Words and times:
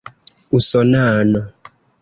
usonano 0.57 1.43